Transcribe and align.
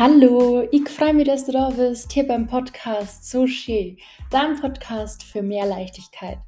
Hallo, 0.00 0.62
ich 0.70 0.88
freue 0.88 1.12
mich, 1.12 1.26
dass 1.26 1.44
du 1.44 1.50
da 1.50 1.70
bist, 1.70 2.12
hier 2.12 2.24
beim 2.24 2.46
Podcast 2.46 3.28
So 3.28 3.48
schön, 3.48 3.96
dein 4.30 4.54
Podcast 4.60 5.24
für 5.24 5.42
mehr 5.42 5.66
Leichtigkeit. 5.66 6.38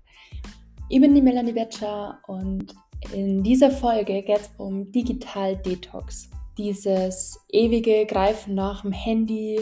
Ich 0.88 1.00
bin 1.00 1.16
die 1.16 1.21
Melanie 1.21 1.50
Betscher 1.50 2.21
und 2.29 2.73
in 3.12 3.43
dieser 3.43 3.73
Folge 3.73 4.23
geht 4.23 4.39
es 4.39 4.50
um 4.57 4.93
Digital 4.93 5.57
Detox. 5.57 6.30
Dieses 6.59 7.45
ewige 7.48 8.07
Greifen 8.07 8.55
nach 8.55 8.82
dem 8.82 8.93
Handy 8.93 9.59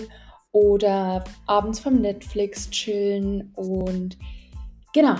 oder 0.52 1.25
abends 1.46 1.80
vom 1.80 2.02
Netflix 2.02 2.68
chillen 2.68 3.55
und 3.57 4.18
genau. 4.93 5.16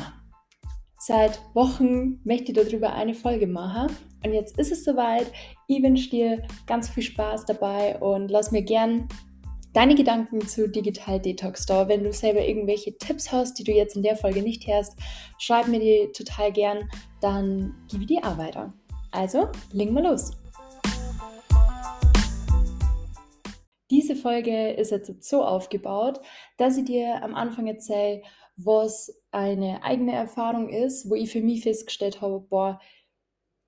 Seit 1.09 1.41
Wochen 1.55 2.21
möchte 2.25 2.53
ich 2.53 2.59
darüber 2.59 2.93
eine 2.93 3.15
Folge 3.15 3.47
machen 3.47 3.87
und 4.27 4.35
jetzt 4.35 4.59
ist 4.59 4.71
es 4.71 4.85
soweit. 4.85 5.33
Ich 5.67 5.83
wünsche 5.83 6.11
dir 6.11 6.43
ganz 6.67 6.91
viel 6.91 7.03
Spaß 7.03 7.47
dabei 7.47 7.99
und 7.99 8.31
lass 8.31 8.51
mir 8.53 8.61
gern 8.61 9.09
deine 9.73 9.95
Gedanken 9.95 10.47
zu 10.47 10.69
Digital 10.69 11.19
Detox 11.19 11.65
da. 11.65 11.89
Wenn 11.89 12.05
du 12.05 12.13
selber 12.13 12.47
irgendwelche 12.47 12.99
Tipps 12.99 13.33
hast, 13.33 13.59
die 13.59 13.65
du 13.65 13.73
jetzt 13.73 13.97
in 13.97 14.03
der 14.03 14.17
Folge 14.17 14.43
nicht 14.43 14.67
hörst, 14.67 14.99
schreib 15.39 15.69
mir 15.69 15.81
die 15.81 16.13
total 16.13 16.53
gern, 16.53 16.91
dann 17.23 17.75
gebe 17.91 18.03
ich 18.03 18.09
die 18.09 18.23
auch 18.23 18.37
weiter. 18.37 18.75
Also, 19.11 19.49
legen 19.73 19.95
wir 19.95 20.03
los. 20.03 20.33
Diese 23.91 24.15
Folge 24.15 24.73
ist 24.73 24.91
jetzt 24.91 25.25
so 25.25 25.43
aufgebaut, 25.43 26.21
dass 26.59 26.77
ich 26.77 26.85
dir 26.85 27.23
am 27.23 27.35
Anfang 27.35 27.67
erzähle, 27.67 28.21
was 28.59 29.17
eine 29.31 29.83
eigene 29.85 30.13
Erfahrung 30.13 30.69
ist, 30.69 31.09
wo 31.09 31.15
ich 31.15 31.31
für 31.31 31.41
mich 31.41 31.63
festgestellt 31.63 32.21
habe, 32.21 32.41
boah, 32.41 32.81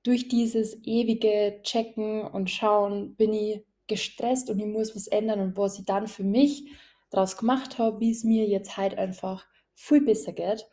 durch 0.02 0.28
dieses 0.28 0.84
ewige 0.84 1.60
Checken 1.62 2.22
und 2.22 2.50
Schauen 2.50 3.14
bin 3.16 3.32
ich 3.32 3.64
gestresst 3.86 4.50
und 4.50 4.58
ich 4.58 4.66
muss 4.66 4.94
was 4.96 5.06
ändern 5.06 5.40
und 5.40 5.56
was 5.56 5.78
ich 5.78 5.84
dann 5.84 6.06
für 6.06 6.24
mich 6.24 6.70
daraus 7.10 7.36
gemacht 7.36 7.78
habe, 7.78 8.00
wie 8.00 8.10
es 8.10 8.24
mir 8.24 8.46
jetzt 8.46 8.76
halt 8.76 8.96
einfach 8.96 9.46
viel 9.74 10.00
besser 10.00 10.32
geht. 10.32 10.66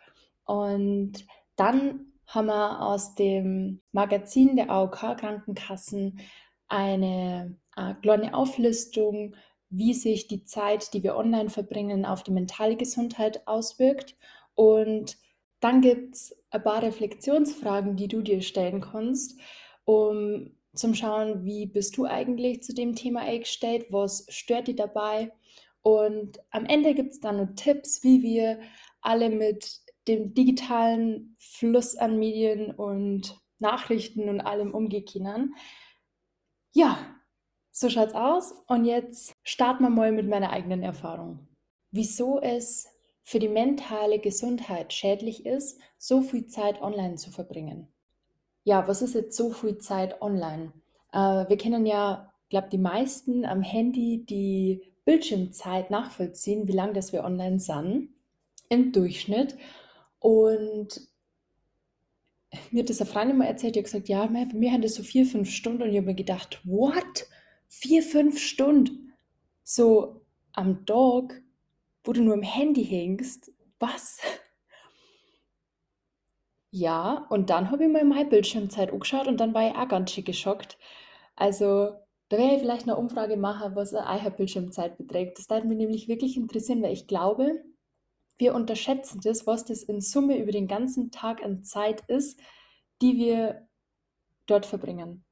Und 0.45 1.25
dann 1.55 2.13
haben 2.25 2.47
wir 2.47 2.81
aus 2.81 3.15
dem 3.15 3.81
Magazin 3.91 4.55
der 4.55 4.69
AOK 4.69 5.17
Krankenkassen 5.17 6.19
eine, 6.67 7.57
eine 7.75 7.91
äh, 7.91 8.01
kleine 8.01 8.33
Auflistung, 8.33 9.35
wie 9.69 9.93
sich 9.93 10.27
die 10.27 10.43
Zeit, 10.43 10.93
die 10.93 11.03
wir 11.03 11.15
online 11.15 11.49
verbringen, 11.49 12.05
auf 12.05 12.23
die 12.23 12.31
mentale 12.31 12.75
Gesundheit 12.75 13.45
auswirkt. 13.47 14.15
Und 14.55 15.17
dann 15.59 15.81
gibt 15.81 16.15
es 16.15 16.43
ein 16.51 16.63
paar 16.63 16.81
Reflexionsfragen, 16.81 17.95
die 17.95 18.07
du 18.07 18.21
dir 18.21 18.41
stellen 18.41 18.81
kannst, 18.81 19.39
um 19.85 20.51
zum 20.73 20.93
Schauen, 20.93 21.43
wie 21.43 21.65
bist 21.65 21.97
du 21.97 22.05
eigentlich 22.05 22.63
zu 22.63 22.73
dem 22.73 22.95
Thema 22.95 23.21
eingestellt, 23.21 23.87
was 23.89 24.25
stört 24.29 24.67
dich 24.67 24.75
dabei. 24.75 25.31
Und 25.81 26.39
am 26.51 26.65
Ende 26.65 26.93
gibt 26.93 27.13
es 27.13 27.19
dann 27.19 27.37
noch 27.37 27.55
Tipps, 27.55 28.03
wie 28.03 28.21
wir 28.21 28.59
alle 29.01 29.29
mit 29.29 29.79
dem 30.07 30.33
digitalen 30.33 31.35
Fluss 31.39 31.95
an 31.95 32.19
Medien 32.19 32.71
und 32.71 33.39
Nachrichten 33.59 34.29
und 34.29 34.41
allem 34.41 34.73
umgehen 34.73 35.05
können. 35.05 35.55
Ja, 36.73 37.16
so 37.79 37.89
schaut's 37.89 38.15
aus. 38.15 38.53
Und 38.67 38.85
jetzt 38.85 39.33
starten 39.43 39.83
wir 39.83 39.89
mal 39.89 40.11
mit 40.11 40.27
meiner 40.27 40.51
eigenen 40.51 40.83
Erfahrung. 40.83 41.47
Wieso 41.91 42.41
es 42.41 42.87
für 43.23 43.39
die 43.39 43.49
mentale 43.49 44.19
Gesundheit 44.19 44.93
schädlich 44.93 45.45
ist, 45.45 45.81
so 45.97 46.21
viel 46.21 46.47
Zeit 46.47 46.81
online 46.81 47.15
zu 47.15 47.29
verbringen. 47.29 47.89
Ja, 48.63 48.87
was 48.87 49.01
ist 49.01 49.15
jetzt 49.15 49.35
so 49.35 49.51
viel 49.51 49.79
Zeit 49.79 50.21
online? 50.21 50.71
Äh, 51.11 51.49
wir 51.49 51.57
kennen 51.57 51.85
ja, 51.85 52.31
glaube 52.49 52.69
die 52.71 52.77
meisten 52.77 53.43
am 53.43 53.61
Handy 53.61 54.25
die 54.25 54.81
Bildschirmzeit 55.03 55.91
nachvollziehen, 55.91 56.69
wie 56.69 56.73
lange 56.73 56.93
das 56.93 57.11
wir 57.11 57.25
online 57.25 57.59
sind 57.59 58.09
im 58.69 58.93
Durchschnitt. 58.93 59.57
Und 60.19 61.01
mir 62.71 62.83
hat 62.83 62.89
das 62.89 63.01
eine 63.01 63.09
Freundin 63.09 63.37
mal 63.37 63.45
erzählt, 63.47 63.75
die 63.75 63.79
hat 63.79 63.85
gesagt, 63.85 64.07
ja, 64.07 64.25
bei 64.25 64.45
mir 64.53 64.71
haben 64.71 64.81
das 64.81 64.95
so 64.95 65.03
vier, 65.03 65.25
fünf 65.25 65.49
Stunden 65.49 65.83
und 65.83 65.89
ich 65.89 65.97
habe 65.97 66.07
mir 66.07 66.15
gedacht, 66.15 66.61
what? 66.63 67.27
Vier, 67.67 68.03
fünf 68.03 68.39
Stunden? 68.39 69.13
So 69.63 70.21
am 70.53 70.85
Tag? 70.85 71.41
wo 72.07 72.13
du 72.13 72.23
nur 72.23 72.33
im 72.33 72.41
Handy 72.41 72.83
hängst. 72.83 73.51
Was? 73.79 74.19
Ja, 76.69 77.25
und 77.29 77.49
dann 77.49 77.71
habe 77.71 77.85
ich 77.85 77.89
mal 77.89 78.03
meine 78.03 78.29
Bildschirmzeit 78.29 78.91
angeschaut 78.91 79.27
und 79.27 79.39
dann 79.39 79.53
war 79.53 79.67
ich 79.69 79.75
auch 79.75 79.87
ganz 79.87 80.11
schön 80.11 80.25
geschockt. 80.25 80.77
Also, 81.35 81.95
da 82.27 82.37
werde 82.37 82.55
ich 82.55 82.59
vielleicht 82.59 82.83
eine 82.83 82.97
Umfrage 82.97 83.37
machen, 83.37 83.73
was 83.73 83.93
eine 83.95 84.29
Bildschirmzeit 84.31 84.97
beträgt. 84.97 85.39
Das 85.39 85.49
würde 85.49 85.65
mich 85.65 85.77
nämlich 85.77 86.07
wirklich 86.09 86.35
interessieren, 86.35 86.83
weil 86.83 86.91
ich 86.91 87.07
glaube, 87.07 87.63
wir 88.37 88.53
unterschätzen 88.53 89.21
das, 89.23 89.47
was 89.47 89.63
das 89.63 89.81
in 89.83 90.01
Summe 90.01 90.37
über 90.37 90.51
den 90.51 90.67
ganzen 90.67 91.09
Tag 91.09 91.41
an 91.41 91.63
Zeit 91.63 92.01
ist, 92.09 92.37
die 93.01 93.15
wir 93.17 93.65
dort 94.45 94.65
verbringen. 94.65 95.23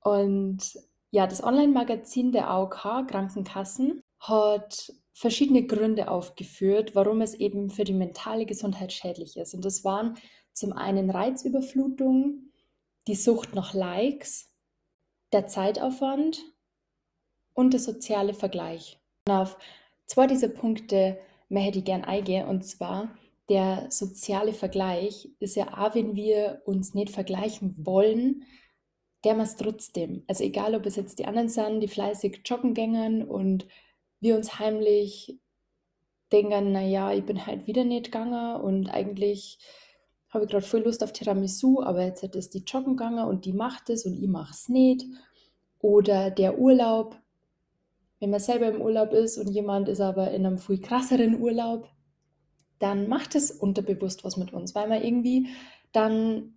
Und 0.00 0.76
ja, 1.12 1.26
das 1.26 1.44
Online-Magazin 1.44 2.32
der 2.32 2.48
AOK 2.48 3.06
Krankenkassen 3.06 4.02
hat 4.18 4.92
verschiedene 5.12 5.66
Gründe 5.66 6.10
aufgeführt, 6.10 6.94
warum 6.94 7.20
es 7.20 7.34
eben 7.34 7.68
für 7.68 7.84
die 7.84 7.92
mentale 7.92 8.46
Gesundheit 8.46 8.92
schädlich 8.92 9.36
ist. 9.36 9.54
Und 9.54 9.64
das 9.64 9.84
waren 9.84 10.16
zum 10.54 10.72
einen 10.72 11.10
Reizüberflutung, 11.10 12.50
die 13.06 13.14
Sucht 13.14 13.54
nach 13.54 13.74
Likes, 13.74 14.50
der 15.32 15.46
Zeitaufwand 15.46 16.42
und 17.52 17.74
der 17.74 17.80
soziale 17.80 18.32
Vergleich. 18.32 18.98
Und 19.28 19.34
auf 19.34 19.58
zwei 20.06 20.26
dieser 20.26 20.48
Punkte 20.48 21.18
möchte 21.50 21.80
ich 21.80 21.84
gerne 21.84 22.08
eingehen. 22.08 22.48
Und 22.48 22.64
zwar 22.64 23.14
der 23.50 23.90
soziale 23.90 24.54
Vergleich 24.54 25.28
ist 25.40 25.56
ja 25.56 25.76
auch, 25.76 25.94
wenn 25.94 26.14
wir 26.14 26.62
uns 26.64 26.94
nicht 26.94 27.10
vergleichen 27.10 27.74
wollen, 27.84 28.44
der 29.24 29.34
muss 29.34 29.56
trotzdem. 29.56 30.24
Also 30.26 30.44
egal, 30.44 30.74
ob 30.74 30.86
es 30.86 30.96
jetzt 30.96 31.18
die 31.18 31.26
anderen 31.26 31.48
sind, 31.48 31.80
die 31.80 31.88
fleißig 31.88 32.42
joggen 32.44 32.74
gängen 32.74 33.22
und 33.28 33.66
wir 34.20 34.36
uns 34.36 34.58
heimlich 34.58 35.38
denken, 36.32 36.72
naja, 36.72 37.12
ich 37.12 37.24
bin 37.24 37.46
halt 37.46 37.66
wieder 37.66 37.84
nicht 37.84 38.06
gegangen 38.06 38.60
und 38.60 38.88
eigentlich 38.88 39.58
habe 40.30 40.44
ich 40.44 40.50
gerade 40.50 40.64
voll 40.64 40.80
Lust 40.80 41.04
auf 41.04 41.12
Tiramisu, 41.12 41.82
aber 41.82 42.04
jetzt 42.04 42.22
hat 42.22 42.34
es 42.34 42.48
die 42.48 42.64
joggen 42.66 42.96
gegangen 42.96 43.26
und 43.28 43.44
die 43.44 43.52
macht 43.52 43.90
es 43.90 44.06
und 44.06 44.14
ich 44.14 44.28
mache 44.28 44.52
es 44.52 44.68
nicht. 44.68 45.04
Oder 45.78 46.30
der 46.30 46.58
Urlaub, 46.58 47.16
wenn 48.18 48.30
man 48.30 48.40
selber 48.40 48.68
im 48.68 48.80
Urlaub 48.80 49.12
ist 49.12 49.36
und 49.36 49.50
jemand 49.50 49.88
ist 49.88 50.00
aber 50.00 50.30
in 50.30 50.46
einem 50.46 50.58
viel 50.58 50.80
krasseren 50.80 51.40
Urlaub, 51.40 51.88
dann 52.78 53.08
macht 53.08 53.34
es 53.34 53.50
unterbewusst 53.50 54.24
was 54.24 54.36
mit 54.36 54.52
uns, 54.52 54.74
weil 54.74 54.88
wir 54.88 55.04
irgendwie 55.04 55.48
dann 55.92 56.54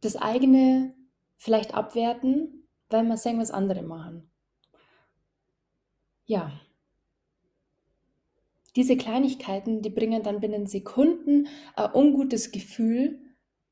das 0.00 0.16
eigene 0.16 0.94
vielleicht 1.42 1.74
abwerten, 1.74 2.68
weil 2.88 3.02
wir 3.02 3.16
sehen, 3.16 3.40
was 3.40 3.50
andere 3.50 3.82
machen. 3.82 4.30
Ja, 6.24 6.52
diese 8.76 8.96
Kleinigkeiten, 8.96 9.82
die 9.82 9.90
bringen 9.90 10.22
dann 10.22 10.38
binnen 10.38 10.68
Sekunden 10.68 11.48
ein 11.74 11.92
ungutes 11.94 12.52
Gefühl, 12.52 13.20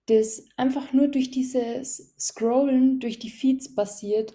das 0.06 0.47
einfach 0.56 0.92
nur 0.92 1.06
durch 1.06 1.30
dieses 1.30 2.12
Scrollen 2.19 2.98
durch 2.98 3.20
die 3.20 3.30
Feeds 3.30 3.72
passiert, 3.72 4.34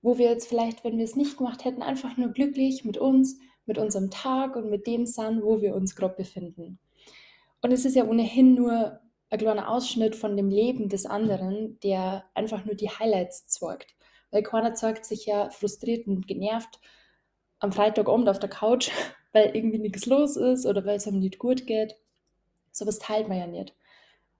wo 0.00 0.16
wir 0.16 0.30
jetzt 0.30 0.48
vielleicht, 0.48 0.84
wenn 0.84 0.96
wir 0.96 1.04
es 1.04 1.16
nicht 1.16 1.36
gemacht 1.36 1.66
hätten, 1.66 1.82
einfach 1.82 2.16
nur 2.16 2.30
glücklich 2.30 2.86
mit 2.86 2.96
uns, 2.96 3.38
mit 3.66 3.76
unserem 3.76 4.10
Tag 4.10 4.56
und 4.56 4.70
mit 4.70 4.86
dem 4.86 5.04
sind, 5.04 5.42
wo 5.42 5.60
wir 5.60 5.74
uns 5.74 5.94
gerade 5.94 6.16
befinden. 6.16 6.78
Und 7.60 7.72
es 7.72 7.84
ist 7.84 7.94
ja 7.94 8.06
ohnehin 8.06 8.54
nur 8.54 9.00
ein 9.34 9.40
kleiner 9.40 9.68
Ausschnitt 9.68 10.14
von 10.14 10.36
dem 10.36 10.48
Leben 10.48 10.88
des 10.88 11.06
anderen, 11.06 11.78
der 11.80 12.24
einfach 12.34 12.64
nur 12.64 12.76
die 12.76 12.88
Highlights 12.90 13.48
zeigt. 13.48 13.94
Weil 14.30 14.42
keiner 14.42 14.74
zeigt 14.74 15.04
sich 15.04 15.26
ja 15.26 15.50
frustriert 15.50 16.06
und 16.06 16.28
genervt 16.28 16.80
am 17.58 17.72
Freitagabend 17.72 18.28
auf 18.28 18.38
der 18.38 18.50
Couch 18.50 18.90
weil 19.32 19.54
irgendwie 19.56 19.78
nichts 19.78 20.06
los 20.06 20.36
ist 20.36 20.64
oder 20.64 20.84
weil 20.86 20.96
es 20.96 21.08
einem 21.08 21.18
nicht 21.18 21.40
gut 21.40 21.66
geht. 21.66 21.96
Sowas 22.70 23.00
teilt 23.00 23.28
man 23.28 23.38
ja 23.38 23.46
nicht. 23.48 23.74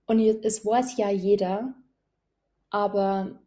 Und 0.05 0.19
es 0.19 0.65
weiß 0.65 0.95
ja 0.95 1.09
jeder, 1.09 1.73
aber 2.69 3.39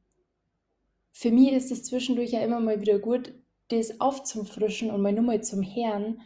für 1.12 1.30
mich 1.30 1.52
ist 1.52 1.72
es 1.72 1.84
zwischendurch 1.84 2.32
ja 2.32 2.40
immer 2.40 2.60
mal 2.60 2.82
wieder 2.82 2.98
gut, 2.98 3.32
das 3.68 4.00
aufzufrischen 4.00 4.90
und 4.90 5.00
mal 5.00 5.12
nur 5.12 5.24
mal 5.24 5.42
zum 5.42 5.62
Herrn, 5.62 6.20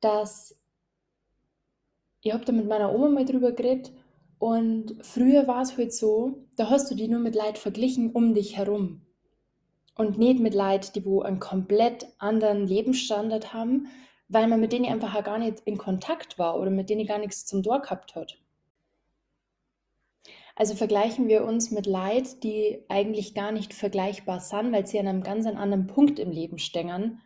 dass 0.00 0.58
ich 2.22 2.32
habe 2.32 2.44
da 2.44 2.52
mit 2.52 2.66
meiner 2.66 2.94
Oma 2.94 3.08
mal 3.08 3.24
drüber 3.26 3.52
geredet 3.52 3.92
und 4.42 4.96
früher 5.02 5.46
war 5.46 5.62
es 5.62 5.76
halt 5.76 5.92
so, 5.92 6.46
da 6.56 6.68
hast 6.68 6.90
du 6.90 6.94
die 6.94 7.08
nur 7.08 7.20
mit 7.20 7.34
Leid 7.34 7.58
verglichen 7.58 8.10
um 8.10 8.34
dich 8.34 8.56
herum 8.56 9.02
und 9.94 10.18
nicht 10.18 10.40
mit 10.40 10.54
Leid, 10.54 10.96
die 10.96 11.04
wo 11.04 11.22
einen 11.22 11.38
komplett 11.38 12.06
anderen 12.18 12.66
Lebensstandard 12.66 13.54
haben 13.54 13.88
weil 14.32 14.48
man 14.48 14.60
mit 14.60 14.72
denen 14.72 14.86
einfach 14.86 15.22
gar 15.24 15.38
nicht 15.38 15.60
in 15.66 15.76
Kontakt 15.76 16.38
war 16.38 16.58
oder 16.58 16.70
mit 16.70 16.88
denen 16.88 17.06
gar 17.06 17.18
nichts 17.18 17.44
zum 17.44 17.62
Tor 17.62 17.82
gehabt 17.82 18.14
hat. 18.14 18.38
Also 20.56 20.74
vergleichen 20.74 21.28
wir 21.28 21.44
uns 21.44 21.70
mit 21.70 21.86
Leid, 21.86 22.42
die 22.42 22.82
eigentlich 22.88 23.34
gar 23.34 23.52
nicht 23.52 23.74
vergleichbar 23.74 24.40
sind, 24.40 24.72
weil 24.72 24.86
sie 24.86 24.98
an 24.98 25.06
einem 25.06 25.22
ganz 25.22 25.46
anderen 25.46 25.86
Punkt 25.86 26.18
im 26.18 26.30
Leben 26.30 26.58
stängern 26.58 27.20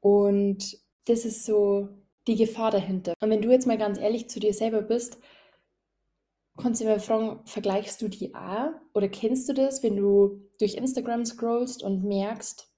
Und 0.00 0.78
das 1.06 1.24
ist 1.24 1.44
so 1.44 1.88
die 2.26 2.36
Gefahr 2.36 2.70
dahinter. 2.70 3.12
Und 3.20 3.30
wenn 3.30 3.42
du 3.42 3.50
jetzt 3.50 3.66
mal 3.66 3.78
ganz 3.78 3.98
ehrlich 3.98 4.28
zu 4.28 4.40
dir 4.40 4.54
selber 4.54 4.82
bist, 4.82 5.18
kannst 6.56 6.80
du 6.80 6.86
mal 6.86 7.00
fragen, 7.00 7.40
vergleichst 7.44 8.00
du 8.02 8.08
die 8.08 8.34
auch? 8.34 8.70
Oder 8.94 9.08
kennst 9.08 9.48
du 9.48 9.52
das, 9.52 9.82
wenn 9.82 9.96
du 9.96 10.42
durch 10.58 10.74
Instagram 10.74 11.24
scrollst 11.24 11.82
und 11.82 12.04
merkst, 12.04 12.70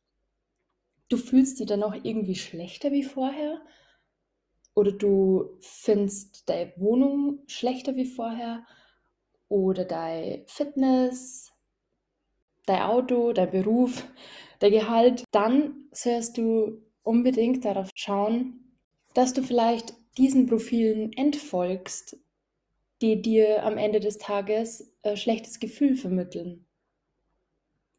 du 1.08 1.16
fühlst 1.16 1.58
dich 1.58 1.66
dann 1.66 1.80
noch 1.80 1.94
irgendwie 1.94 2.34
schlechter 2.34 2.92
wie 2.92 3.04
vorher? 3.04 3.60
Oder 4.74 4.92
du 4.92 5.58
findest 5.60 6.48
deine 6.48 6.72
Wohnung 6.76 7.40
schlechter 7.46 7.96
wie 7.96 8.06
vorher? 8.06 8.64
Oder 9.48 9.84
dein 9.84 10.44
Fitness, 10.46 11.52
dein 12.66 12.82
Auto, 12.82 13.32
dein 13.32 13.50
Beruf, 13.50 14.04
dein 14.60 14.72
Gehalt? 14.72 15.24
Dann 15.32 15.88
sollst 15.92 16.36
du 16.36 16.82
unbedingt 17.02 17.64
darauf 17.64 17.90
schauen, 17.94 18.76
dass 19.14 19.32
du 19.32 19.42
vielleicht 19.42 19.94
diesen 20.18 20.46
Profilen 20.46 21.12
entfolgst, 21.12 22.18
die 23.00 23.22
dir 23.22 23.64
am 23.64 23.78
Ende 23.78 24.00
des 24.00 24.18
Tages 24.18 24.92
ein 25.02 25.16
schlechtes 25.16 25.60
Gefühl 25.60 25.96
vermitteln. 25.96 26.66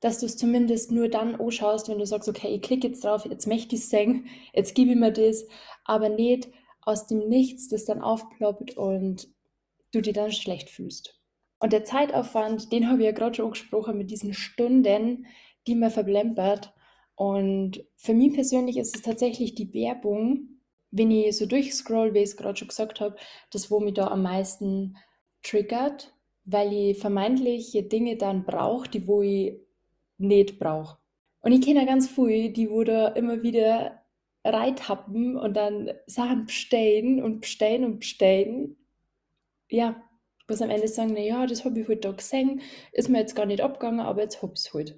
Dass 0.01 0.19
du 0.19 0.25
es 0.25 0.37
zumindest 0.37 0.91
nur 0.91 1.09
dann 1.09 1.35
anschaust, 1.35 1.89
wenn 1.89 1.99
du 1.99 2.05
sagst, 2.05 2.29
okay, 2.29 2.55
ich 2.55 2.61
klicke 2.61 2.87
jetzt 2.87 3.03
drauf, 3.03 3.25
jetzt 3.25 3.47
möchte 3.47 3.75
ich 3.75 3.87
singen, 3.87 4.27
jetzt 4.53 4.75
gebe 4.75 4.91
ich 4.91 4.97
mir 4.97 5.11
das, 5.11 5.45
aber 5.83 6.09
nicht 6.09 6.49
aus 6.81 7.07
dem 7.07 7.27
Nichts, 7.27 7.67
das 7.67 7.85
dann 7.85 8.01
aufploppt 8.01 8.77
und 8.77 9.29
du 9.91 10.01
dir 10.01 10.13
dann 10.13 10.31
schlecht 10.31 10.69
fühlst. 10.69 11.19
Und 11.59 11.73
der 11.73 11.83
Zeitaufwand, 11.83 12.71
den 12.71 12.89
habe 12.89 12.99
ich 12.99 13.05
ja 13.05 13.11
gerade 13.11 13.35
schon 13.35 13.45
angesprochen 13.45 13.97
mit 13.97 14.11
diesen 14.11 14.33
Stunden, 14.33 15.25
die 15.67 15.75
man 15.75 15.91
verblempert. 15.91 16.73
Und 17.15 17.83
für 17.97 18.13
mich 18.13 18.33
persönlich 18.33 18.77
ist 18.77 18.95
es 18.95 19.01
tatsächlich 19.01 19.55
die 19.55 19.73
Werbung, 19.73 20.58
wenn 20.91 21.11
ich 21.11 21.37
so 21.37 21.45
durchscroll, 21.45 22.13
wie 22.13 22.19
ich 22.19 22.29
es 22.29 22.37
gerade 22.37 22.57
schon 22.57 22.67
gesagt 22.67 22.99
habe, 22.99 23.15
das, 23.51 23.69
wo 23.69 23.79
mich 23.79 23.93
da 23.93 24.07
am 24.07 24.23
meisten 24.23 24.97
triggert, 25.43 26.13
weil 26.45 26.73
ich 26.73 26.97
vermeintliche 26.97 27.83
Dinge 27.83 28.17
dann 28.17 28.43
brauche, 28.43 28.89
die 28.89 29.07
wo 29.07 29.21
ich 29.21 29.59
nicht 30.17 30.59
brauche. 30.59 30.97
Und 31.41 31.51
ich 31.51 31.61
kenne 31.61 31.85
ganz 31.85 32.07
viele, 32.09 32.51
die 32.51 32.69
wo 32.69 32.83
da 32.83 33.09
immer 33.09 33.43
wieder 33.43 34.03
reitappen 34.43 35.37
und 35.37 35.55
dann 35.55 35.91
Sachen 36.05 36.45
bestellen 36.45 37.23
und 37.23 37.41
bestellen 37.41 37.85
und 37.85 37.99
bestellen. 37.99 38.77
Ja, 39.69 40.01
was 40.47 40.61
am 40.61 40.69
Ende 40.69 40.87
sagen, 40.87 41.13
naja, 41.13 41.45
das 41.45 41.63
habe 41.63 41.79
ich 41.79 41.87
heute 41.87 42.01
da 42.01 42.11
gesehen, 42.11 42.61
ist 42.91 43.09
mir 43.09 43.19
jetzt 43.19 43.35
gar 43.35 43.45
nicht 43.45 43.61
abgegangen, 43.61 43.99
aber 43.99 44.21
jetzt 44.21 44.41
habe 44.41 44.53
ich 44.55 44.61
es 44.61 44.73
halt 44.73 44.97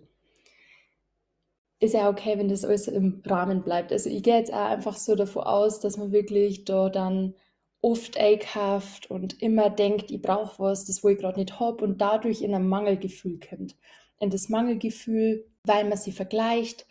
ist 1.81 1.95
ja 1.95 2.09
okay, 2.09 2.37
wenn 2.37 2.47
das 2.47 2.63
alles 2.63 2.87
im 2.87 3.23
Rahmen 3.25 3.63
bleibt. 3.63 3.91
Also 3.91 4.09
ich 4.09 4.21
gehe 4.21 4.37
jetzt 4.37 4.53
auch 4.53 4.69
einfach 4.69 4.95
so 4.95 5.15
davon 5.15 5.43
aus, 5.43 5.79
dass 5.79 5.97
man 5.97 6.11
wirklich 6.11 6.63
da 6.63 6.89
dann 6.89 7.33
oft 7.81 8.17
einkauft 8.17 9.09
und 9.09 9.41
immer 9.41 9.71
denkt, 9.71 10.11
ich 10.11 10.21
brauche 10.21 10.61
was, 10.61 10.85
das 10.85 11.03
wo 11.03 11.09
ich 11.09 11.17
gerade 11.17 11.39
nicht 11.39 11.59
habe 11.59 11.83
und 11.83 11.99
dadurch 11.99 12.43
in 12.43 12.53
ein 12.53 12.67
Mangelgefühl 12.67 13.39
kommt. 13.39 13.75
In 14.19 14.29
das 14.29 14.47
Mangelgefühl, 14.47 15.49
weil 15.63 15.89
man 15.89 15.97
sie 15.97 16.11
vergleicht, 16.11 16.85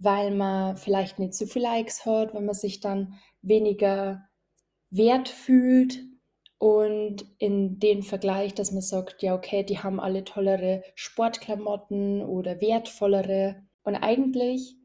weil 0.00 0.32
man 0.32 0.76
vielleicht 0.76 1.20
nicht 1.20 1.34
so 1.34 1.46
viel 1.46 1.62
Likes 1.62 2.04
hat, 2.04 2.34
weil 2.34 2.42
man 2.42 2.56
sich 2.56 2.80
dann 2.80 3.14
weniger 3.42 4.28
wert 4.90 5.28
fühlt 5.28 6.00
und 6.58 7.24
in 7.38 7.78
den 7.78 8.02
Vergleich, 8.02 8.54
dass 8.54 8.72
man 8.72 8.82
sagt, 8.82 9.22
ja 9.22 9.36
okay, 9.36 9.62
die 9.62 9.78
haben 9.78 10.00
alle 10.00 10.24
tollere 10.24 10.82
Sportklamotten 10.96 12.22
oder 12.22 12.60
wertvollere 12.60 13.62
und 13.84 13.96
eigentlich, 13.96 14.76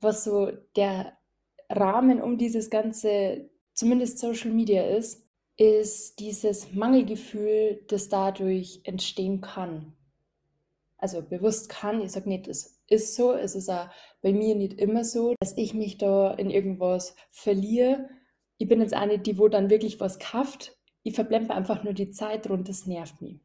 was 0.00 0.24
so 0.24 0.50
der 0.76 1.16
Rahmen 1.68 2.20
um 2.20 2.38
dieses 2.38 2.70
ganze, 2.70 3.50
zumindest 3.74 4.18
Social 4.18 4.50
Media 4.50 4.84
ist, 4.86 5.28
ist 5.56 6.18
dieses 6.20 6.72
Mangelgefühl, 6.72 7.84
das 7.88 8.08
dadurch 8.08 8.80
entstehen 8.84 9.40
kann. 9.40 9.92
Also 10.96 11.22
bewusst 11.22 11.68
kann, 11.68 12.00
ich 12.02 12.12
sage 12.12 12.28
nicht, 12.28 12.48
es 12.48 12.80
ist 12.88 13.14
so, 13.14 13.32
es 13.32 13.54
ist 13.54 13.68
auch 13.68 13.88
bei 14.22 14.32
mir 14.32 14.54
nicht 14.54 14.74
immer 14.74 15.04
so, 15.04 15.34
dass 15.40 15.56
ich 15.56 15.74
mich 15.74 15.98
da 15.98 16.32
in 16.32 16.50
irgendwas 16.50 17.14
verliere. 17.30 18.08
Ich 18.58 18.68
bin 18.68 18.80
jetzt 18.80 18.94
eine, 18.94 19.18
die 19.18 19.38
wo 19.38 19.48
dann 19.48 19.70
wirklich 19.70 20.00
was 20.00 20.18
kauft. 20.18 20.76
Ich 21.02 21.14
verblempe 21.14 21.54
einfach 21.54 21.84
nur 21.84 21.94
die 21.94 22.10
Zeit 22.10 22.46
und 22.46 22.68
das 22.68 22.86
nervt 22.86 23.22
mich. 23.22 23.40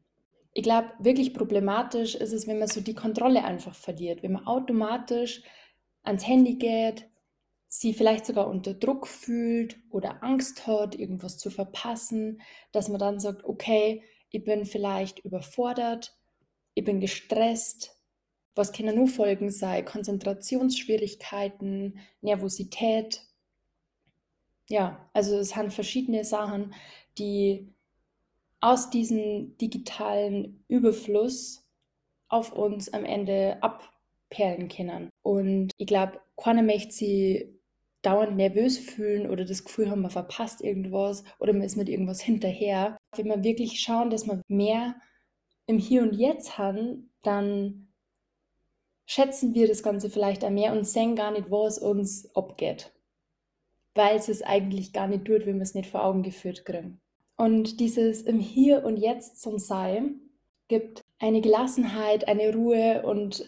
Ich 0.56 0.62
glaube, 0.62 0.90
wirklich 0.98 1.34
problematisch 1.34 2.14
ist 2.14 2.32
es, 2.32 2.46
wenn 2.46 2.58
man 2.58 2.68
so 2.68 2.80
die 2.80 2.94
Kontrolle 2.94 3.44
einfach 3.44 3.74
verliert, 3.74 4.22
wenn 4.22 4.32
man 4.32 4.46
automatisch 4.46 5.42
ans 6.02 6.26
Handy 6.26 6.54
geht, 6.54 7.10
sie 7.68 7.92
vielleicht 7.92 8.24
sogar 8.24 8.48
unter 8.48 8.72
Druck 8.72 9.06
fühlt 9.06 9.76
oder 9.90 10.22
Angst 10.22 10.66
hat, 10.66 10.94
irgendwas 10.94 11.36
zu 11.36 11.50
verpassen, 11.50 12.40
dass 12.72 12.88
man 12.88 12.98
dann 12.98 13.20
sagt, 13.20 13.44
okay, 13.44 14.02
ich 14.30 14.44
bin 14.44 14.64
vielleicht 14.64 15.18
überfordert, 15.18 16.16
ich 16.72 16.84
bin 16.84 17.00
gestresst, 17.00 18.00
was 18.54 18.72
können 18.72 18.96
nur 18.96 19.08
Folgen 19.08 19.50
sein? 19.50 19.84
Konzentrationsschwierigkeiten, 19.84 21.98
Nervosität. 22.22 23.20
Ja, 24.70 25.06
also 25.12 25.36
es 25.36 25.50
sind 25.50 25.74
verschiedene 25.74 26.24
Sachen, 26.24 26.72
die 27.18 27.75
aus 28.60 28.90
diesem 28.90 29.56
digitalen 29.58 30.64
Überfluss 30.68 31.66
auf 32.28 32.52
uns 32.52 32.92
am 32.92 33.04
Ende 33.04 33.58
abperlen 33.62 34.68
können. 34.68 35.10
Und 35.22 35.72
ich 35.76 35.86
glaube, 35.86 36.20
keiner 36.36 36.62
möchte 36.62 36.92
sie 36.92 37.56
dauernd 38.02 38.36
nervös 38.36 38.78
fühlen 38.78 39.28
oder 39.28 39.44
das 39.44 39.64
Gefühl 39.64 39.90
haben, 39.90 40.02
man 40.02 40.10
verpasst 40.10 40.60
irgendwas 40.60 41.24
oder 41.38 41.52
man 41.52 41.62
ist 41.62 41.76
mit 41.76 41.88
irgendwas 41.88 42.20
hinterher. 42.20 42.96
Wenn 43.16 43.26
wir 43.26 43.42
wirklich 43.42 43.80
schauen, 43.80 44.10
dass 44.10 44.26
wir 44.26 44.40
mehr 44.48 44.96
im 45.66 45.78
Hier 45.78 46.02
und 46.02 46.14
Jetzt 46.14 46.58
haben, 46.58 47.10
dann 47.22 47.88
schätzen 49.06 49.54
wir 49.54 49.66
das 49.66 49.82
Ganze 49.82 50.10
vielleicht 50.10 50.44
auch 50.44 50.50
mehr 50.50 50.72
und 50.72 50.86
sehen 50.86 51.16
gar 51.16 51.32
nicht, 51.32 51.50
was 51.50 51.78
uns 51.78 52.34
abgeht. 52.36 52.92
Weil 53.94 54.16
es 54.16 54.28
es 54.28 54.42
eigentlich 54.42 54.92
gar 54.92 55.08
nicht 55.08 55.24
tut, 55.24 55.46
wenn 55.46 55.56
wir 55.56 55.62
es 55.62 55.74
nicht 55.74 55.90
vor 55.90 56.04
Augen 56.04 56.22
geführt 56.22 56.64
kriegen. 56.64 57.00
Und 57.36 57.80
dieses 57.80 58.22
im 58.22 58.40
Hier 58.40 58.84
und 58.84 58.96
Jetzt 58.96 59.42
zum 59.42 59.58
Sein 59.58 60.20
gibt 60.68 61.02
eine 61.18 61.40
Gelassenheit, 61.40 62.28
eine 62.28 62.54
Ruhe 62.54 63.02
und 63.04 63.44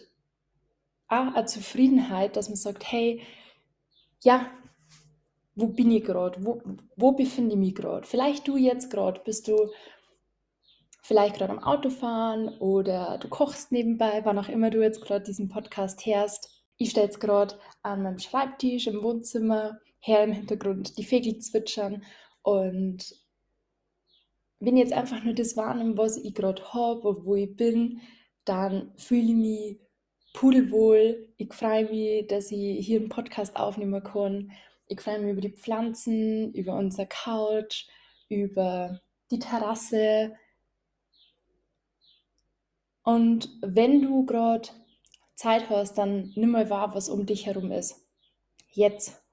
eine 1.07 1.45
Zufriedenheit, 1.45 2.35
dass 2.35 2.49
man 2.49 2.55
sagt, 2.55 2.83
hey, 2.91 3.21
ja, 4.21 4.51
wo 5.55 5.67
bin 5.67 5.91
ich 5.91 6.03
gerade? 6.03 6.43
Wo, 6.45 6.61
wo 6.95 7.11
befinde 7.11 7.53
ich 7.53 7.59
mich 7.59 7.75
gerade? 7.75 8.07
Vielleicht 8.07 8.47
du 8.47 8.57
jetzt 8.57 8.91
gerade, 8.91 9.21
bist 9.25 9.47
du 9.47 9.69
vielleicht 11.01 11.37
gerade 11.37 11.51
am 11.53 11.63
Autofahren 11.63 12.49
oder 12.59 13.17
du 13.17 13.27
kochst 13.27 13.71
nebenbei, 13.71 14.21
wann 14.23 14.37
auch 14.37 14.49
immer 14.49 14.69
du 14.69 14.81
jetzt 14.81 15.01
gerade 15.01 15.25
diesen 15.25 15.49
Podcast 15.49 16.05
hörst. 16.05 16.63
Ich 16.77 16.91
stelle 16.91 17.09
es 17.09 17.19
gerade 17.19 17.55
an 17.81 18.03
meinem 18.03 18.19
Schreibtisch 18.19 18.87
im 18.87 19.01
Wohnzimmer 19.01 19.79
her 19.99 20.23
im 20.23 20.31
Hintergrund, 20.31 20.97
die 20.97 21.03
Vögel 21.03 21.39
zwitschern 21.39 22.03
und 22.43 23.15
wenn 24.59 24.75
ich 24.75 24.83
jetzt 24.83 24.93
einfach 24.93 25.23
nur 25.23 25.33
das 25.33 25.55
wahrnehme, 25.55 25.97
was 25.97 26.17
ich 26.17 26.33
gerade 26.33 26.73
habe, 26.73 27.25
wo 27.25 27.35
ich 27.35 27.55
bin, 27.55 28.01
dann 28.45 28.91
fühle 28.97 29.29
ich 29.29 29.35
mich 29.35 29.79
pudelwohl. 30.33 31.29
Ich 31.37 31.53
freue 31.53 31.89
mich, 31.89 32.27
dass 32.27 32.51
ich 32.51 32.85
hier 32.85 32.99
einen 32.99 33.09
Podcast 33.09 33.55
aufnehmen 33.55 34.03
kann. 34.03 34.51
Ich 34.87 35.01
freue 35.01 35.19
mich 35.19 35.31
über 35.31 35.41
die 35.41 35.55
Pflanzen, 35.55 36.53
über 36.53 36.75
unser 36.75 37.05
Couch, 37.05 37.87
über 38.27 38.99
die 39.31 39.39
Terrasse. 39.39 40.35
Und 43.03 43.49
wenn 43.61 44.01
du 44.01 44.25
gerade 44.25 44.69
Zeit 45.35 45.69
hast, 45.69 45.97
dann 45.97 46.33
nimm 46.35 46.51
mal 46.51 46.69
wahr, 46.69 46.93
was 46.95 47.07
um 47.07 47.25
dich 47.25 47.45
herum 47.45 47.71
ist. 47.71 48.05
Jetzt. 48.71 49.23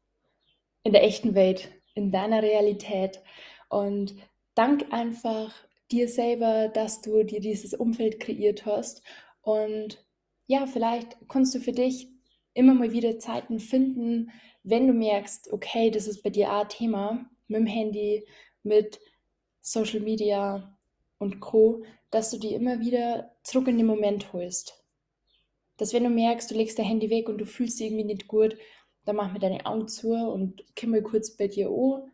In 0.84 0.92
der 0.92 1.02
echten 1.02 1.34
Welt, 1.34 1.68
in 1.94 2.12
deiner 2.12 2.42
Realität. 2.42 3.20
Und 3.68 4.14
dank 4.56 4.92
einfach 4.92 5.54
dir 5.92 6.08
selber, 6.08 6.68
dass 6.68 7.00
du 7.00 7.22
dir 7.22 7.40
dieses 7.40 7.74
Umfeld 7.74 8.18
kreiert 8.18 8.66
hast. 8.66 9.02
Und 9.42 10.04
ja, 10.48 10.66
vielleicht 10.66 11.16
kannst 11.28 11.54
du 11.54 11.60
für 11.60 11.72
dich 11.72 12.08
immer 12.54 12.74
mal 12.74 12.90
wieder 12.90 13.18
Zeiten 13.18 13.60
finden, 13.60 14.32
wenn 14.64 14.88
du 14.88 14.92
merkst, 14.92 15.52
okay, 15.52 15.90
das 15.90 16.08
ist 16.08 16.22
bei 16.22 16.30
dir 16.30 16.52
ein 16.52 16.68
Thema 16.68 17.30
mit 17.46 17.60
dem 17.60 17.66
Handy, 17.66 18.26
mit 18.64 18.98
Social 19.60 20.00
Media 20.00 20.76
und 21.18 21.40
Co., 21.40 21.84
dass 22.10 22.30
du 22.30 22.38
die 22.38 22.54
immer 22.54 22.80
wieder 22.80 23.36
zurück 23.42 23.68
in 23.68 23.76
den 23.76 23.86
Moment 23.86 24.32
holst. 24.32 24.84
Dass 25.76 25.92
wenn 25.92 26.04
du 26.04 26.10
merkst, 26.10 26.50
du 26.50 26.54
legst 26.54 26.78
dein 26.78 26.86
Handy 26.86 27.10
weg 27.10 27.28
und 27.28 27.38
du 27.38 27.46
fühlst 27.46 27.78
dich 27.78 27.88
irgendwie 27.88 28.04
nicht 28.04 28.26
gut, 28.26 28.56
dann 29.04 29.16
mach 29.16 29.32
mir 29.32 29.38
deine 29.38 29.66
Augen 29.66 29.86
zu 29.86 30.14
und 30.14 30.64
mal 30.84 31.02
kurz 31.02 31.36
bei 31.36 31.46
dir 31.46 31.68
an 31.68 32.10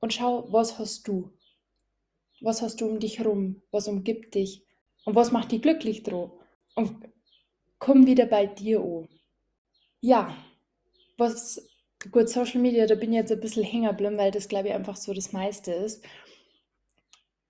und 0.00 0.12
schau, 0.12 0.52
was 0.52 0.78
hast 0.78 1.08
du? 1.08 1.30
Was 2.44 2.62
hast 2.62 2.80
du 2.80 2.86
um 2.86 3.00
dich 3.00 3.18
herum? 3.18 3.62
Was 3.70 3.88
umgibt 3.88 4.34
dich? 4.34 4.64
Und 5.04 5.14
was 5.14 5.32
macht 5.32 5.52
dich 5.52 5.62
glücklich 5.62 6.02
dran? 6.02 6.30
Und 6.74 6.94
komm 7.78 8.06
wieder 8.06 8.26
bei 8.26 8.46
dir 8.46 8.80
an. 8.80 9.08
Ja, 10.00 10.36
was 11.16 11.68
Gut, 12.10 12.28
Social 12.28 12.60
Media, 12.60 12.86
da 12.86 12.94
bin 12.96 13.12
ich 13.12 13.16
jetzt 13.16 13.32
ein 13.32 13.40
bisschen 13.40 13.64
hängen 13.64 13.88
geblieben, 13.88 14.18
weil 14.18 14.30
das, 14.30 14.48
glaube 14.48 14.68
ich, 14.68 14.74
einfach 14.74 14.96
so 14.96 15.14
das 15.14 15.32
meiste 15.32 15.72
ist. 15.72 16.04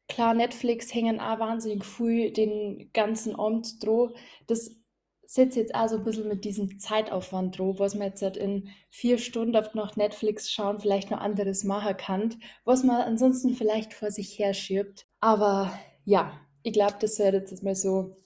Klar, 0.09 0.35
Netflix 0.35 0.95
hängen 0.95 1.19
auch 1.19 1.41
wahnsinnig 1.41 1.85
viel 1.85 2.33
den 2.33 2.91
ganzen 2.93 3.35
Abend 3.35 3.85
dran. 3.85 4.15
Das 4.47 4.77
setzt 5.27 5.57
jetzt 5.57 5.75
auch 5.75 5.89
so 5.89 5.97
ein 5.97 6.05
bisschen 6.05 6.29
mit 6.29 6.45
diesem 6.45 6.79
Zeitaufwand 6.79 7.59
dran, 7.59 7.79
was 7.79 7.95
man 7.95 8.09
jetzt 8.09 8.23
halt 8.23 8.37
in 8.37 8.69
vier 8.91 9.19
Stunden 9.19 9.57
auf 9.57 9.75
nach 9.75 9.97
Netflix 9.97 10.51
schauen 10.51 10.81
vielleicht 10.81 11.11
noch 11.11 11.21
anderes 11.21 11.65
machen 11.65 11.97
kann, 11.97 12.35
was 12.65 12.85
man 12.85 13.01
ansonsten 13.01 13.55
vielleicht 13.55 13.95
vor 13.95 14.11
sich 14.11 14.39
her 14.39 14.55
schiebt. 14.55 15.07
Aber 15.21 15.79
ja, 16.05 16.41
ich 16.63 16.73
glaube, 16.73 16.97
das 17.01 17.17
sollte 17.17 17.39
jetzt 17.39 17.63
mal 17.63 17.75
so 17.75 18.17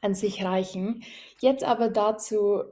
an 0.00 0.14
sich 0.14 0.44
reichen. 0.44 1.02
Jetzt 1.40 1.64
aber 1.64 1.88
dazu, 1.88 2.62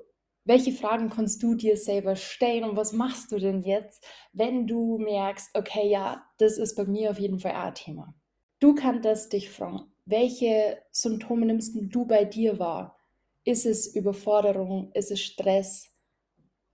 welche 0.44 0.72
Fragen 0.72 1.10
kannst 1.10 1.42
du 1.42 1.54
dir 1.54 1.76
selber 1.76 2.16
stellen 2.16 2.64
und 2.64 2.76
was 2.76 2.92
machst 2.92 3.32
du 3.32 3.38
denn 3.38 3.62
jetzt, 3.62 4.04
wenn 4.32 4.66
du 4.66 4.98
merkst, 4.98 5.56
okay, 5.56 5.88
ja, 5.88 6.24
das 6.38 6.58
ist 6.58 6.74
bei 6.74 6.84
mir 6.84 7.10
auf 7.10 7.18
jeden 7.18 7.38
Fall 7.38 7.52
auch 7.52 7.68
ein 7.68 7.74
Thema. 7.74 8.14
Du 8.60 8.74
kannst 8.74 9.32
dich 9.32 9.50
fragen, 9.50 9.92
welche 10.04 10.78
Symptome 10.90 11.46
nimmst 11.46 11.74
du 11.76 12.06
bei 12.06 12.24
dir 12.24 12.58
wahr? 12.58 12.98
Ist 13.44 13.66
es 13.66 13.94
Überforderung? 13.94 14.90
Ist 14.92 15.10
es 15.10 15.20
Stress? 15.20 15.90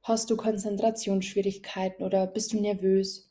Hast 0.03 0.31
du 0.31 0.37
Konzentrationsschwierigkeiten 0.37 2.05
oder 2.05 2.29
bist 2.29 2.53
du 2.53 2.61
nervös? 2.61 3.29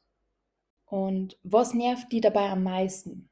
Und 0.86 1.38
was 1.44 1.74
nervt 1.74 2.12
die 2.12 2.20
dabei 2.20 2.50
am 2.50 2.64
meisten? 2.64 3.30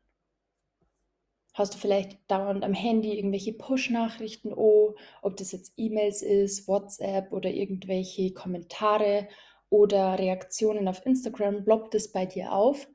Hast 1.53 1.73
du 1.73 1.77
vielleicht 1.77 2.19
dauernd 2.31 2.63
am 2.63 2.73
Handy 2.73 3.17
irgendwelche 3.17 3.51
Push-Nachrichten, 3.51 4.53
oh, 4.53 4.95
ob 5.21 5.35
das 5.37 5.51
jetzt 5.51 5.73
E-Mails 5.75 6.21
ist, 6.21 6.67
WhatsApp 6.67 7.33
oder 7.33 7.49
irgendwelche 7.49 8.31
Kommentare 8.31 9.27
oder 9.69 10.17
Reaktionen 10.17 10.87
auf 10.87 11.05
Instagram, 11.05 11.65
blockt 11.65 11.95
es 11.95 12.13
bei 12.13 12.25
dir 12.25 12.53
auf? 12.53 12.87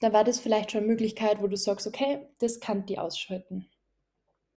Dann 0.00 0.12
war 0.12 0.24
das 0.24 0.40
vielleicht 0.40 0.72
schon 0.72 0.80
eine 0.80 0.88
Möglichkeit, 0.88 1.42
wo 1.42 1.46
du 1.46 1.56
sagst, 1.56 1.86
okay, 1.86 2.26
das 2.38 2.58
kann 2.58 2.86
die 2.86 2.98
ausschalten. 2.98 3.68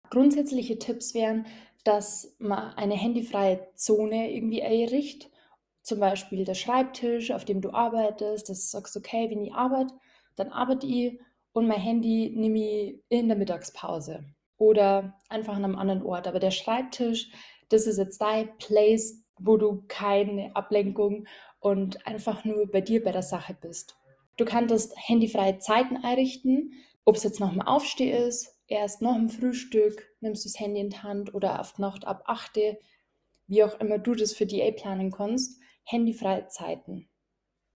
Grundsätzliche 0.10 0.80
Tipps 0.80 1.14
wären, 1.14 1.46
dass 1.84 2.36
man 2.40 2.74
eine 2.76 2.96
handyfreie 2.96 3.68
Zone 3.76 4.32
irgendwie 4.32 4.64
einrichtet. 4.64 5.32
Zum 5.82 6.00
Beispiel 6.00 6.46
der 6.46 6.54
Schreibtisch, 6.54 7.32
auf 7.32 7.44
dem 7.44 7.60
du 7.60 7.72
arbeitest, 7.72 8.50
dass 8.50 8.60
du 8.60 8.78
sagst, 8.78 8.96
okay, 8.96 9.30
wenn 9.30 9.44
ich 9.44 9.54
arbeite, 9.54 9.94
dann 10.36 10.50
arbeite 10.50 10.88
ich 10.88 11.20
und 11.52 11.68
mein 11.68 11.80
Handy 11.80 12.32
nehme 12.36 12.60
ich 12.60 13.04
in 13.10 13.28
der 13.28 13.38
Mittagspause 13.38 14.24
oder 14.58 15.20
einfach 15.30 15.56
an 15.56 15.66
einem 15.66 15.78
anderen 15.78 16.04
Ort. 16.04 16.28
Aber 16.28 16.40
der 16.40 16.52
Schreibtisch, 16.52 17.32
das 17.70 17.86
ist 17.86 17.98
jetzt 17.98 18.22
dein 18.22 18.58
Place, 18.58 19.22
wo 19.40 19.58
du 19.58 19.84
keine 19.88 20.56
Ablenkung 20.56 21.28
und 21.60 22.06
einfach 22.08 22.46
nur 22.46 22.68
bei 22.72 22.82
dir 22.82 23.04
bei 23.04 23.12
der 23.12 23.24
Sache 23.24 23.56
bist. 23.60 23.98
Du 24.38 24.46
kannst 24.46 24.96
handyfreie 24.96 25.60
Zeiten 25.60 25.98
einrichten, 25.98 26.74
ob 27.06 27.16
es 27.16 27.24
jetzt 27.24 27.40
nach 27.40 27.52
dem 27.52 27.62
Aufsteh 27.62 28.12
ist, 28.12 28.53
erst 28.68 29.02
nach 29.02 29.16
dem 29.16 29.30
Frühstück 29.30 30.10
nimmst 30.22 30.46
du 30.46 30.50
das 30.50 30.60
Handy 30.60 30.82
in 30.82 30.90
die 30.90 30.98
Hand 30.98 31.34
oder 31.34 31.60
auf 31.60 31.78
Nacht 31.80 32.06
ab 32.06 32.24
8, 32.28 32.60
wie 33.48 33.64
auch 33.64 33.80
immer 33.80 33.98
du 33.98 34.16
das 34.16 34.34
für 34.34 34.46
die 34.46 34.72
planen 34.72 35.12
kannst, 35.12 35.60
handyfreie 35.84 36.48
Zeiten 36.48 37.08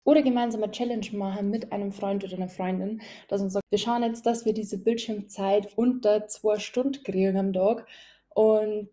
oder 0.05 0.21
gemeinsam 0.21 0.63
eine 0.63 0.71
Challenge 0.71 1.07
machen 1.13 1.49
mit 1.49 1.71
einem 1.71 1.91
Freund 1.91 2.23
oder 2.23 2.35
einer 2.35 2.47
Freundin, 2.47 3.01
dass 3.27 3.41
man 3.41 3.49
sagt, 3.49 3.65
wir 3.69 3.79
schauen 3.79 4.03
jetzt, 4.03 4.25
dass 4.25 4.45
wir 4.45 4.53
diese 4.53 4.77
Bildschirmzeit 4.77 5.77
unter 5.77 6.27
zwei 6.27 6.59
Stunden 6.59 7.03
kriegen 7.03 7.37
am 7.37 7.51
Tag 7.51 7.87
und 8.29 8.89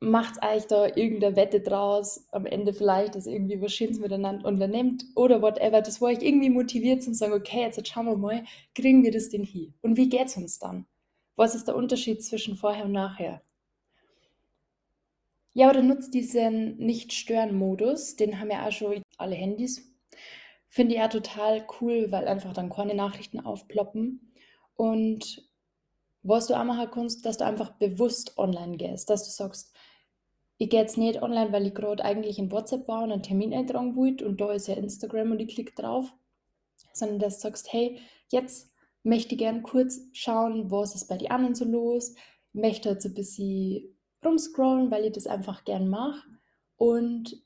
macht 0.00 0.44
euch 0.44 0.66
da 0.66 0.86
irgendeine 0.86 1.36
Wette 1.36 1.60
draus, 1.60 2.26
am 2.32 2.46
Ende 2.46 2.72
vielleicht, 2.72 3.14
dass 3.14 3.26
irgendwie 3.26 3.60
was 3.60 3.72
Schönes 3.72 3.98
miteinander 3.98 4.46
unternimmt 4.46 5.04
oder 5.14 5.42
whatever, 5.42 5.80
das 5.80 6.00
wo 6.00 6.06
euch 6.06 6.22
irgendwie 6.22 6.50
motiviert 6.50 7.06
und 7.06 7.14
sagen, 7.14 7.32
okay, 7.32 7.62
jetzt, 7.62 7.86
schauen 7.86 8.06
wir 8.06 8.16
mal, 8.16 8.44
kriegen 8.74 9.02
wir 9.02 9.12
das 9.12 9.30
denn 9.30 9.44
hier? 9.44 9.72
Und 9.80 9.96
wie 9.96 10.08
geht 10.08 10.26
es 10.26 10.36
uns 10.36 10.58
dann? 10.58 10.86
Was 11.38 11.54
ist 11.54 11.68
der 11.68 11.76
Unterschied 11.76 12.22
zwischen 12.22 12.56
vorher 12.56 12.84
und 12.84 12.92
nachher? 12.92 13.40
Ja, 15.54 15.70
oder 15.70 15.82
nutzt 15.82 16.12
diesen 16.12 16.76
Nicht-Stören-Modus, 16.76 18.16
den 18.16 18.38
haben 18.38 18.50
ja 18.50 18.66
auch 18.66 18.72
schon 18.72 19.02
alle 19.16 19.34
Handys, 19.34 19.88
Finde 20.68 20.94
ich 20.94 21.00
ja 21.00 21.08
total 21.08 21.66
cool, 21.80 22.12
weil 22.12 22.28
einfach 22.28 22.52
dann 22.52 22.68
keine 22.68 22.94
Nachrichten 22.94 23.40
aufploppen. 23.40 24.32
Und 24.76 25.48
was 26.22 26.46
du 26.46 26.54
auch 26.54 26.64
machen 26.64 26.90
kannst, 26.92 27.24
dass 27.24 27.38
du 27.38 27.44
einfach 27.44 27.70
bewusst 27.72 28.36
online 28.38 28.76
gehst, 28.76 29.08
dass 29.08 29.24
du 29.24 29.30
sagst, 29.30 29.74
ich 30.58 30.68
gehe 30.68 30.80
jetzt 30.80 30.98
nicht 30.98 31.22
online, 31.22 31.52
weil 31.52 31.66
ich 31.66 31.74
gerade 31.74 32.04
eigentlich 32.04 32.38
in 32.38 32.52
WhatsApp 32.52 32.86
war 32.88 33.02
und 33.02 33.12
einen 33.12 33.22
Termin 33.22 33.54
eintragen 33.54 33.96
wollte 33.96 34.26
und 34.26 34.40
da 34.40 34.52
ist 34.52 34.68
ja 34.68 34.74
Instagram 34.74 35.30
und 35.32 35.40
ich 35.40 35.54
klicke 35.54 35.72
drauf, 35.74 36.12
sondern 36.92 37.20
dass 37.20 37.36
du 37.36 37.42
sagst, 37.42 37.72
hey, 37.72 38.00
jetzt 38.30 38.72
möchte 39.02 39.34
ich 39.34 39.38
gerne 39.38 39.62
kurz 39.62 40.00
schauen, 40.12 40.70
was 40.70 40.94
ist 40.94 41.08
bei 41.08 41.16
den 41.16 41.30
anderen 41.30 41.54
so 41.54 41.64
los, 41.64 42.14
möchte 42.52 42.90
jetzt 42.90 43.06
ein 43.06 43.14
bisschen 43.14 43.96
rumscrollen, 44.24 44.90
weil 44.90 45.04
ich 45.04 45.12
das 45.12 45.26
einfach 45.26 45.64
gern 45.64 45.88
mache 45.88 46.22
und 46.76 47.42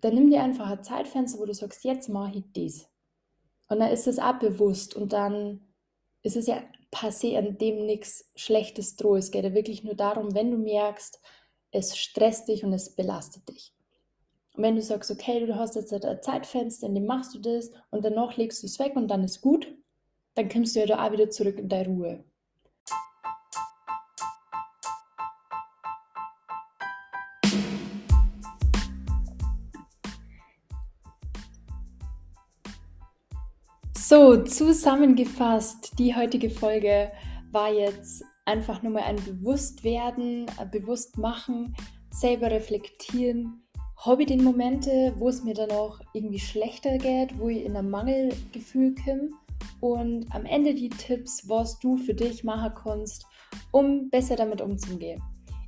dann 0.00 0.14
nimm 0.14 0.30
dir 0.30 0.42
einfach 0.42 0.70
ein 0.70 0.82
Zeitfenster, 0.82 1.38
wo 1.38 1.44
du 1.44 1.54
sagst, 1.54 1.84
jetzt 1.84 2.08
mache 2.08 2.38
ich 2.38 2.44
das. 2.54 2.88
Und 3.68 3.80
dann 3.80 3.92
ist 3.92 4.06
es 4.06 4.18
auch 4.18 4.38
bewusst 4.38 4.96
und 4.96 5.12
dann 5.12 5.60
ist 6.22 6.36
es 6.36 6.46
ja 6.46 6.62
passé, 6.90 7.38
an 7.38 7.58
dem 7.58 7.86
nichts 7.86 8.30
Schlechtes 8.34 8.96
droht. 8.96 9.18
Es 9.18 9.30
geht 9.30 9.44
ja 9.44 9.54
wirklich 9.54 9.84
nur 9.84 9.94
darum, 9.94 10.34
wenn 10.34 10.50
du 10.50 10.58
merkst, 10.58 11.20
es 11.70 11.96
stresst 11.96 12.48
dich 12.48 12.64
und 12.64 12.72
es 12.72 12.94
belastet 12.96 13.48
dich. 13.48 13.74
Und 14.54 14.64
wenn 14.64 14.74
du 14.74 14.82
sagst, 14.82 15.10
okay, 15.10 15.46
du 15.46 15.54
hast 15.54 15.76
jetzt 15.76 15.92
ein 15.92 16.22
Zeitfenster, 16.22 16.86
in 16.86 16.94
dem 16.94 17.06
machst 17.06 17.34
du 17.34 17.38
das 17.38 17.70
und 17.90 18.04
danach 18.04 18.36
legst 18.36 18.62
du 18.62 18.66
es 18.66 18.78
weg 18.78 18.96
und 18.96 19.08
dann 19.08 19.22
ist 19.22 19.40
gut, 19.40 19.72
dann 20.34 20.48
kommst 20.48 20.76
du 20.76 20.80
ja 20.80 20.86
da 20.86 21.06
auch 21.06 21.12
wieder 21.12 21.30
zurück 21.30 21.58
in 21.58 21.68
deine 21.68 21.88
Ruhe. 21.88 22.24
So, 33.96 34.42
zusammengefasst, 34.42 35.92
die 35.98 36.16
heutige 36.16 36.50
Folge 36.50 37.12
war 37.52 37.72
jetzt 37.72 38.24
einfach 38.44 38.82
nur 38.82 38.92
mal 38.92 39.04
ein 39.04 39.22
Bewusstwerden, 39.24 40.46
ein 40.58 40.70
Bewusstmachen, 40.70 41.76
selber 42.10 42.50
reflektieren. 42.50 43.62
Habe 43.96 44.22
ich 44.22 44.28
den 44.28 44.42
Momente, 44.42 45.14
wo 45.16 45.28
es 45.28 45.44
mir 45.44 45.54
dann 45.54 45.70
auch 45.70 46.00
irgendwie 46.12 46.40
schlechter 46.40 46.98
geht, 46.98 47.38
wo 47.38 47.50
ich 47.50 47.64
in 47.64 47.76
ein 47.76 47.88
Mangelgefühl 47.88 48.96
komme 48.96 49.28
und 49.80 50.26
am 50.34 50.44
Ende 50.44 50.74
die 50.74 50.88
Tipps, 50.88 51.48
was 51.48 51.78
du 51.78 51.96
für 51.96 52.14
dich 52.14 52.44
machen 52.44 52.72
kannst, 52.82 53.26
um 53.72 54.10
besser 54.10 54.36
damit 54.36 54.60
umzugehen. 54.60 55.22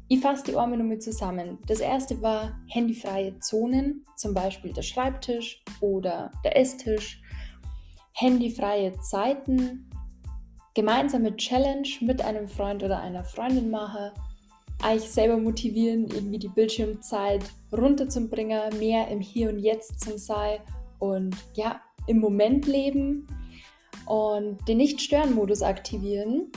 Ich 0.08 0.20
fasse 0.20 0.44
die 0.44 0.56
Arme 0.56 0.76
nochmal 0.76 0.98
zusammen. 0.98 1.58
Das 1.66 1.80
erste 1.80 2.20
war 2.20 2.60
handyfreie 2.68 3.38
Zonen, 3.38 4.04
zum 4.16 4.34
Beispiel 4.34 4.72
der 4.72 4.82
Schreibtisch 4.82 5.64
oder 5.80 6.30
der 6.44 6.58
Esstisch 6.58 7.22
handyfreie 8.12 8.92
Zeiten, 9.00 9.88
gemeinsame 10.74 11.34
Challenge 11.36 11.88
mit 12.00 12.20
einem 12.20 12.46
Freund 12.46 12.82
oder 12.82 13.00
einer 13.00 13.24
Freundin 13.24 13.70
mache, 13.70 14.12
euch 14.86 15.02
selber 15.02 15.38
motivieren, 15.38 16.08
irgendwie 16.08 16.38
die 16.38 16.48
Bildschirmzeit 16.48 17.44
runterzubringen, 17.72 18.78
mehr 18.78 19.08
im 19.08 19.20
Hier 19.20 19.48
und 19.48 19.60
Jetzt 19.60 20.00
zu 20.00 20.18
sein 20.18 20.58
und 20.98 21.34
ja, 21.54 21.80
im 22.06 22.18
Moment 22.18 22.66
leben 22.66 23.26
und 24.06 24.58
den 24.68 24.78
Nicht-Stören-Modus 24.78 25.62
aktivieren. 25.62 26.50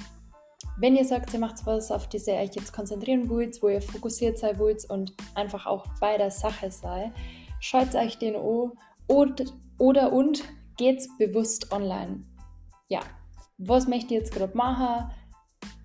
Wenn 0.77 0.95
ihr 0.95 1.05
sagt, 1.05 1.33
ihr 1.33 1.39
macht 1.39 1.65
was, 1.65 1.91
auf 1.91 2.09
das 2.09 2.27
ihr 2.27 2.35
euch 2.35 2.53
jetzt 2.55 2.73
konzentrieren 2.73 3.29
wollt, 3.29 3.61
wo 3.63 3.69
ihr 3.69 3.81
fokussiert 3.81 4.37
sein 4.37 4.59
wollt 4.59 4.83
und 4.89 5.13
einfach 5.33 5.65
auch 5.65 5.85
bei 6.01 6.17
der 6.17 6.31
Sache 6.31 6.69
sei, 6.69 7.11
schaut 7.59 7.95
euch 7.95 8.17
den 8.17 8.35
an 8.35 8.71
oder, 9.07 9.45
oder 9.77 10.11
und 10.11 10.43
geht's 10.77 11.07
bewusst 11.17 11.71
online. 11.71 12.21
Ja, 12.89 12.99
was 13.57 13.87
möchte 13.87 14.13
ich 14.13 14.19
jetzt 14.19 14.33
gerade 14.33 14.55
machen? 14.55 15.11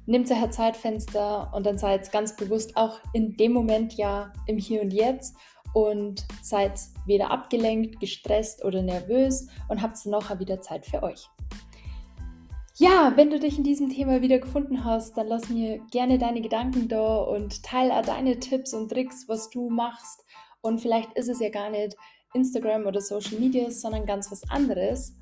Nimmt 0.06 0.30
euch 0.30 0.42
ein 0.42 0.52
Zeitfenster 0.52 1.52
und 1.54 1.66
dann 1.66 1.78
seid 1.78 2.10
ganz 2.10 2.34
bewusst 2.34 2.76
auch 2.76 2.98
in 3.12 3.36
dem 3.36 3.52
Moment 3.52 3.94
ja 3.94 4.32
im 4.46 4.58
Hier 4.58 4.82
und 4.82 4.92
Jetzt 4.92 5.36
und 5.72 6.26
seid 6.42 6.80
weder 7.06 7.30
abgelenkt, 7.30 8.00
gestresst 8.00 8.64
oder 8.64 8.82
nervös 8.82 9.46
und 9.68 9.82
habt 9.82 10.04
nachher 10.06 10.40
wieder 10.40 10.60
Zeit 10.60 10.84
für 10.84 11.02
euch. 11.02 11.28
Ja, 12.80 13.12
wenn 13.14 13.28
du 13.28 13.38
dich 13.38 13.58
in 13.58 13.64
diesem 13.64 13.90
Thema 13.90 14.22
wieder 14.22 14.38
gefunden 14.38 14.86
hast, 14.86 15.14
dann 15.18 15.26
lass 15.26 15.50
mir 15.50 15.80
gerne 15.90 16.16
deine 16.16 16.40
Gedanken 16.40 16.88
da 16.88 17.18
und 17.18 17.62
teile 17.62 17.92
auch 17.92 18.06
deine 18.06 18.40
Tipps 18.40 18.72
und 18.72 18.88
Tricks, 18.88 19.28
was 19.28 19.50
du 19.50 19.68
machst. 19.68 20.24
Und 20.62 20.80
vielleicht 20.80 21.12
ist 21.12 21.28
es 21.28 21.40
ja 21.40 21.50
gar 21.50 21.68
nicht 21.68 21.94
Instagram 22.32 22.86
oder 22.86 23.02
Social 23.02 23.38
Media, 23.38 23.70
sondern 23.70 24.06
ganz 24.06 24.32
was 24.32 24.48
anderes, 24.48 25.14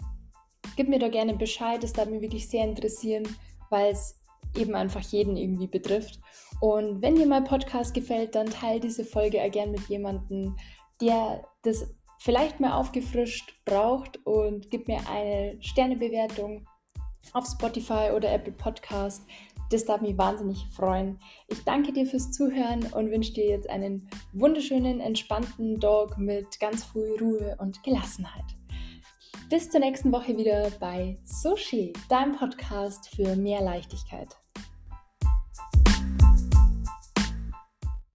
gib 0.77 0.89
mir 0.89 1.01
da 1.01 1.09
gerne 1.09 1.35
Bescheid. 1.35 1.83
Das 1.83 1.93
darf 1.93 2.09
mich 2.09 2.23
wirklich 2.23 2.49
sehr 2.49 2.63
interessieren, 2.63 3.25
weil 3.71 3.91
es 3.91 4.21
eben 4.57 4.77
einfach 4.77 5.01
jeden 5.01 5.37
irgendwie 5.37 5.67
betrifft. 5.67 6.21
Und 6.61 7.03
wenn 7.03 7.17
dir 7.17 7.27
mein 7.27 7.43
Podcast 7.43 7.93
gefällt, 7.93 8.37
dann 8.37 8.47
teile 8.47 8.79
diese 8.79 9.05
Folge 9.05 9.43
auch 9.43 9.51
gerne 9.51 9.73
mit 9.73 9.89
jemandem, 9.89 10.55
der 11.01 11.45
das 11.63 11.93
vielleicht 12.21 12.61
mal 12.61 12.79
aufgefrischt 12.79 13.53
braucht 13.65 14.25
und 14.25 14.71
gib 14.71 14.87
mir 14.87 15.01
eine 15.11 15.61
Sternebewertung 15.61 16.65
auf 17.33 17.47
Spotify 17.47 18.11
oder 18.15 18.33
Apple 18.33 18.53
Podcast. 18.53 19.23
Das 19.71 19.85
darf 19.85 20.01
mich 20.01 20.17
wahnsinnig 20.17 20.67
freuen. 20.71 21.19
Ich 21.49 21.63
danke 21.65 21.93
dir 21.93 22.07
fürs 22.07 22.31
Zuhören 22.31 22.87
und 22.93 23.11
wünsche 23.11 23.35
dir 23.35 23.47
jetzt 23.47 23.69
einen 23.69 24.09
wunderschönen, 24.33 25.01
entspannten 25.01 25.79
Dog 25.79 26.17
mit 26.17 26.59
ganz 26.59 26.85
früh 26.85 27.17
Ruhe 27.21 27.57
und 27.61 27.83
Gelassenheit. 27.83 28.45
Bis 29.51 29.71
zur 29.71 29.81
nächsten 29.81 30.13
Woche 30.13 30.37
wieder 30.37 30.71
bei 30.81 31.19
Sushi, 31.25 31.93
deinem 32.09 32.37
Podcast 32.37 33.09
für 33.15 33.37
mehr 33.37 33.63
Leichtigkeit. 33.63 34.29